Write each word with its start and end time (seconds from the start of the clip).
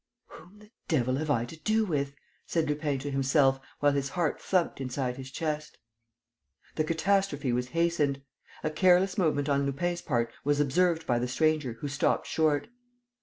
"Whom 0.29 0.57
the 0.57 0.71
devil 0.87 1.17
have 1.17 1.29
I 1.29 1.45
to 1.45 1.57
do 1.59 1.85
with?" 1.85 2.15
said 2.47 2.67
Lupin 2.67 2.97
to 3.01 3.11
himself, 3.11 3.59
while 3.81 3.91
his 3.91 4.09
heart 4.09 4.41
thumped 4.41 4.81
inside 4.81 5.15
his 5.17 5.29
chest. 5.29 5.77
The 6.73 6.83
catastrophe 6.83 7.53
was 7.53 7.67
hastened. 7.69 8.23
A 8.63 8.71
careless 8.71 9.19
movement 9.19 9.47
on 9.47 9.67
Lupin's 9.67 10.01
part 10.01 10.33
was 10.43 10.59
observed 10.59 11.05
by 11.05 11.19
the 11.19 11.27
stranger, 11.27 11.73
who 11.81 11.87
stopped 11.87 12.25
short. 12.25 12.67